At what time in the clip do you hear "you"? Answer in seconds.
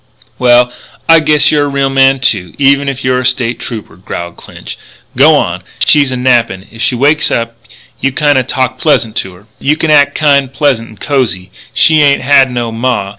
7.99-8.11, 9.59-9.77